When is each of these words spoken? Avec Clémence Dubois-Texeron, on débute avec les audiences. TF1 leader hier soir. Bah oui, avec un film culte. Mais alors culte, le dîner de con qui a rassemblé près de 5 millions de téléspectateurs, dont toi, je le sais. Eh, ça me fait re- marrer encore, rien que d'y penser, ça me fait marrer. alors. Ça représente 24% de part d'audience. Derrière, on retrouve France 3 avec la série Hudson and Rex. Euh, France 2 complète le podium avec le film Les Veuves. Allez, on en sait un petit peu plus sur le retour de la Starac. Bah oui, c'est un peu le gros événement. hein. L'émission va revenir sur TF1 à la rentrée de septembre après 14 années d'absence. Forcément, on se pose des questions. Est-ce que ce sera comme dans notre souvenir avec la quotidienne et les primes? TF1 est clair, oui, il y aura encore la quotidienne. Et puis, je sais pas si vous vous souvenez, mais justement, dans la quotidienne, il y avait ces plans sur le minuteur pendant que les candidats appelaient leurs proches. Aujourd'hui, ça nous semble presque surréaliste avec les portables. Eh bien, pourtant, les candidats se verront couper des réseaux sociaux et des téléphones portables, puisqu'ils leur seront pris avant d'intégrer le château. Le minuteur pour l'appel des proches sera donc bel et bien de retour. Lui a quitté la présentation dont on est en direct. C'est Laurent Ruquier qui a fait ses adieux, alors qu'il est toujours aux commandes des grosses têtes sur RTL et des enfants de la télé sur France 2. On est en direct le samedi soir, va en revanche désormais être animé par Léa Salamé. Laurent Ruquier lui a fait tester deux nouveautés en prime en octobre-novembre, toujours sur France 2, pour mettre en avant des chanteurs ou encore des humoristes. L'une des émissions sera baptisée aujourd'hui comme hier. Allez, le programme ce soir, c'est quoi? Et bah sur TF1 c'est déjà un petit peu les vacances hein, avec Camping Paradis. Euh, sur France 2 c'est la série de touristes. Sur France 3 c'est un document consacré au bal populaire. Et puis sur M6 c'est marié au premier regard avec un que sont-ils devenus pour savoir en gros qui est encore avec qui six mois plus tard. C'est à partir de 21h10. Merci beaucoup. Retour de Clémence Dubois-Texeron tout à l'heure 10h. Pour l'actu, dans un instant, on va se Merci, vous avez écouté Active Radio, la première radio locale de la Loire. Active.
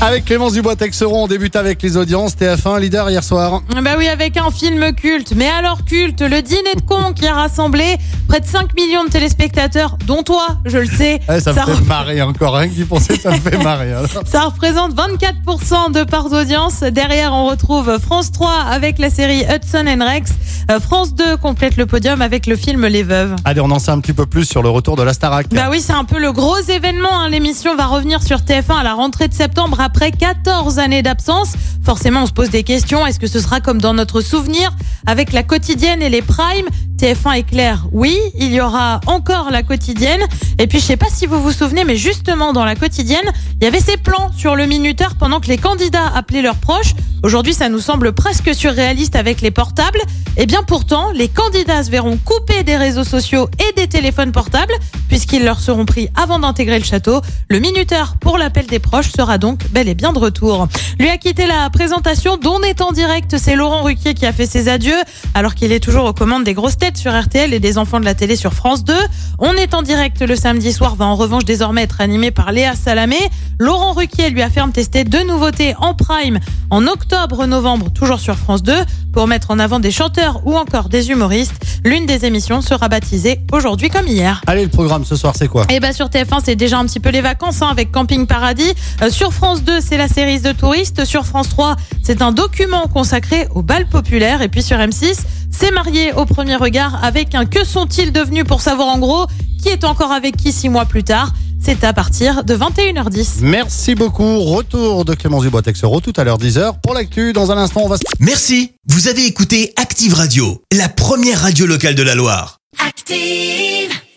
Avec 0.00 0.26
Clémence 0.26 0.52
Dubois-Texeron, 0.52 1.24
on 1.24 1.26
débute 1.28 1.56
avec 1.56 1.80
les 1.80 1.96
audiences. 1.96 2.34
TF1 2.36 2.78
leader 2.78 3.08
hier 3.10 3.24
soir. 3.24 3.62
Bah 3.82 3.92
oui, 3.96 4.06
avec 4.08 4.36
un 4.36 4.50
film 4.50 4.92
culte. 4.92 5.32
Mais 5.34 5.48
alors 5.48 5.82
culte, 5.86 6.20
le 6.20 6.42
dîner 6.42 6.74
de 6.76 6.82
con 6.82 7.14
qui 7.14 7.26
a 7.26 7.32
rassemblé 7.32 7.96
près 8.28 8.40
de 8.40 8.44
5 8.46 8.74
millions 8.74 9.04
de 9.04 9.08
téléspectateurs, 9.08 9.96
dont 10.06 10.22
toi, 10.22 10.46
je 10.66 10.76
le 10.78 10.86
sais. 10.86 11.20
Eh, 11.34 11.40
ça 11.40 11.52
me 11.54 11.58
fait 11.58 11.72
re- 11.72 11.84
marrer 11.86 12.20
encore, 12.20 12.54
rien 12.54 12.68
que 12.68 12.74
d'y 12.74 12.84
penser, 12.84 13.16
ça 13.18 13.30
me 13.30 13.38
fait 13.38 13.56
marrer. 13.62 13.92
alors. 13.94 14.08
Ça 14.26 14.42
représente 14.42 14.94
24% 14.94 15.92
de 15.92 16.02
part 16.04 16.28
d'audience. 16.28 16.80
Derrière, 16.80 17.32
on 17.32 17.46
retrouve 17.46 17.98
France 17.98 18.30
3 18.30 18.50
avec 18.70 18.98
la 18.98 19.08
série 19.08 19.42
Hudson 19.42 19.86
and 19.88 20.04
Rex. 20.04 20.32
Euh, 20.70 20.80
France 20.80 21.14
2 21.14 21.36
complète 21.38 21.76
le 21.76 21.86
podium 21.86 22.20
avec 22.20 22.46
le 22.46 22.56
film 22.56 22.84
Les 22.86 23.02
Veuves. 23.04 23.36
Allez, 23.46 23.60
on 23.60 23.70
en 23.70 23.78
sait 23.78 23.90
un 23.90 24.00
petit 24.00 24.12
peu 24.12 24.26
plus 24.26 24.44
sur 24.44 24.62
le 24.62 24.68
retour 24.68 24.96
de 24.96 25.02
la 25.02 25.14
Starac. 25.14 25.46
Bah 25.50 25.68
oui, 25.70 25.80
c'est 25.80 25.92
un 25.92 26.04
peu 26.04 26.18
le 26.18 26.32
gros 26.32 26.58
événement. 26.58 27.20
hein. 27.20 27.28
L'émission 27.30 27.74
va 27.76 27.86
revenir 27.86 28.22
sur 28.22 28.38
TF1 28.40 28.80
à 28.80 28.82
la 28.82 28.94
rentrée 28.94 29.28
de 29.28 29.34
septembre 29.34 29.80
après 29.84 30.12
14 30.12 30.78
années 30.78 31.02
d'absence. 31.02 31.52
Forcément, 31.82 32.22
on 32.22 32.26
se 32.26 32.32
pose 32.32 32.48
des 32.48 32.62
questions. 32.62 33.06
Est-ce 33.06 33.20
que 33.20 33.26
ce 33.26 33.38
sera 33.38 33.60
comme 33.60 33.80
dans 33.80 33.92
notre 33.92 34.22
souvenir 34.22 34.74
avec 35.06 35.32
la 35.32 35.42
quotidienne 35.42 36.00
et 36.00 36.08
les 36.08 36.22
primes? 36.22 36.68
TF1 37.04 37.36
est 37.36 37.42
clair, 37.42 37.86
oui, 37.92 38.18
il 38.34 38.50
y 38.50 38.62
aura 38.62 38.98
encore 39.04 39.50
la 39.50 39.62
quotidienne. 39.62 40.22
Et 40.58 40.66
puis, 40.66 40.80
je 40.80 40.86
sais 40.86 40.96
pas 40.96 41.08
si 41.10 41.26
vous 41.26 41.38
vous 41.38 41.52
souvenez, 41.52 41.84
mais 41.84 41.96
justement, 41.96 42.54
dans 42.54 42.64
la 42.64 42.76
quotidienne, 42.76 43.30
il 43.60 43.64
y 43.64 43.66
avait 43.66 43.78
ces 43.78 43.98
plans 43.98 44.30
sur 44.34 44.56
le 44.56 44.64
minuteur 44.64 45.16
pendant 45.16 45.38
que 45.38 45.48
les 45.48 45.58
candidats 45.58 46.10
appelaient 46.14 46.40
leurs 46.40 46.56
proches. 46.56 46.94
Aujourd'hui, 47.22 47.52
ça 47.52 47.68
nous 47.68 47.78
semble 47.78 48.12
presque 48.12 48.54
surréaliste 48.54 49.16
avec 49.16 49.42
les 49.42 49.50
portables. 49.50 50.00
Eh 50.36 50.46
bien, 50.46 50.62
pourtant, 50.62 51.10
les 51.12 51.28
candidats 51.28 51.82
se 51.82 51.90
verront 51.90 52.18
couper 52.18 52.64
des 52.64 52.76
réseaux 52.76 53.04
sociaux 53.04 53.48
et 53.58 53.72
des 53.80 53.86
téléphones 53.86 54.32
portables, 54.32 54.74
puisqu'ils 55.08 55.44
leur 55.44 55.60
seront 55.60 55.86
pris 55.86 56.08
avant 56.16 56.38
d'intégrer 56.38 56.78
le 56.78 56.84
château. 56.84 57.20
Le 57.48 57.60
minuteur 57.60 58.16
pour 58.20 58.36
l'appel 58.36 58.66
des 58.66 58.78
proches 58.78 59.10
sera 59.10 59.38
donc 59.38 59.60
bel 59.70 59.88
et 59.88 59.94
bien 59.94 60.12
de 60.12 60.18
retour. 60.18 60.68
Lui 60.98 61.08
a 61.08 61.16
quitté 61.16 61.46
la 61.46 61.70
présentation 61.70 62.36
dont 62.36 62.56
on 62.56 62.62
est 62.62 62.82
en 62.82 62.92
direct. 62.92 63.36
C'est 63.38 63.56
Laurent 63.56 63.82
Ruquier 63.82 64.14
qui 64.14 64.26
a 64.26 64.32
fait 64.32 64.46
ses 64.46 64.68
adieux, 64.68 65.00
alors 65.34 65.54
qu'il 65.54 65.72
est 65.72 65.80
toujours 65.80 66.04
aux 66.04 66.14
commandes 66.14 66.44
des 66.44 66.54
grosses 66.54 66.76
têtes 66.76 66.93
sur 66.96 67.18
RTL 67.18 67.54
et 67.54 67.60
des 67.60 67.78
enfants 67.78 68.00
de 68.00 68.04
la 68.04 68.14
télé 68.14 68.36
sur 68.36 68.54
France 68.54 68.84
2. 68.84 68.92
On 69.38 69.52
est 69.52 69.74
en 69.74 69.82
direct 69.82 70.20
le 70.22 70.36
samedi 70.36 70.72
soir, 70.72 70.96
va 70.96 71.04
en 71.04 71.14
revanche 71.14 71.44
désormais 71.44 71.82
être 71.82 72.00
animé 72.00 72.30
par 72.30 72.52
Léa 72.52 72.74
Salamé. 72.74 73.18
Laurent 73.58 73.92
Ruquier 73.92 74.30
lui 74.30 74.42
a 74.42 74.50
fait 74.50 74.60
tester 74.72 75.04
deux 75.04 75.24
nouveautés 75.24 75.74
en 75.78 75.94
prime 75.94 76.38
en 76.70 76.86
octobre-novembre, 76.86 77.90
toujours 77.92 78.18
sur 78.18 78.36
France 78.36 78.62
2, 78.62 78.72
pour 79.12 79.26
mettre 79.26 79.50
en 79.50 79.58
avant 79.58 79.78
des 79.78 79.90
chanteurs 79.90 80.40
ou 80.44 80.56
encore 80.56 80.88
des 80.88 81.10
humoristes. 81.10 81.54
L'une 81.84 82.06
des 82.06 82.24
émissions 82.24 82.60
sera 82.60 82.88
baptisée 82.88 83.40
aujourd'hui 83.52 83.90
comme 83.90 84.08
hier. 84.08 84.42
Allez, 84.46 84.64
le 84.64 84.70
programme 84.70 85.04
ce 85.04 85.16
soir, 85.16 85.34
c'est 85.36 85.48
quoi? 85.48 85.66
Et 85.70 85.80
bah 85.80 85.92
sur 85.92 86.06
TF1 86.06 86.40
c'est 86.44 86.56
déjà 86.56 86.78
un 86.78 86.86
petit 86.86 87.00
peu 87.00 87.10
les 87.10 87.20
vacances 87.20 87.62
hein, 87.62 87.68
avec 87.70 87.92
Camping 87.92 88.26
Paradis. 88.26 88.72
Euh, 89.02 89.10
sur 89.10 89.32
France 89.32 89.62
2 89.62 89.80
c'est 89.80 89.96
la 89.96 90.08
série 90.08 90.40
de 90.40 90.52
touristes. 90.52 91.04
Sur 91.04 91.26
France 91.26 91.48
3 91.50 91.76
c'est 92.02 92.22
un 92.22 92.32
document 92.32 92.86
consacré 92.86 93.46
au 93.54 93.62
bal 93.62 93.86
populaire. 93.86 94.42
Et 94.42 94.48
puis 94.48 94.62
sur 94.62 94.78
M6 94.78 95.18
c'est 95.64 95.70
marié 95.70 96.12
au 96.12 96.26
premier 96.26 96.56
regard 96.56 97.02
avec 97.02 97.34
un 97.34 97.46
que 97.46 97.64
sont-ils 97.64 98.12
devenus 98.12 98.44
pour 98.44 98.60
savoir 98.60 98.88
en 98.88 98.98
gros 98.98 99.26
qui 99.62 99.70
est 99.70 99.84
encore 99.84 100.12
avec 100.12 100.36
qui 100.36 100.52
six 100.52 100.68
mois 100.68 100.84
plus 100.84 101.04
tard. 101.04 101.32
C'est 101.58 101.84
à 101.84 101.94
partir 101.94 102.44
de 102.44 102.54
21h10. 102.54 103.38
Merci 103.40 103.94
beaucoup. 103.94 104.40
Retour 104.40 105.06
de 105.06 105.14
Clémence 105.14 105.44
Dubois-Texeron 105.44 106.00
tout 106.00 106.12
à 106.18 106.24
l'heure 106.24 106.36
10h. 106.36 106.74
Pour 106.82 106.92
l'actu, 106.92 107.32
dans 107.32 107.50
un 107.50 107.56
instant, 107.56 107.80
on 107.82 107.88
va 107.88 107.96
se 107.96 108.02
Merci, 108.20 108.72
vous 108.88 109.08
avez 109.08 109.24
écouté 109.24 109.72
Active 109.76 110.12
Radio, 110.12 110.60
la 110.70 110.90
première 110.90 111.40
radio 111.40 111.64
locale 111.64 111.94
de 111.94 112.02
la 112.02 112.14
Loire. 112.14 112.58
Active. 112.86 114.03